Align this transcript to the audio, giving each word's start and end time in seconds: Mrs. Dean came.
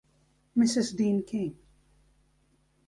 Mrs. 0.57 0.95
Dean 0.95 1.21
came. 1.21 1.57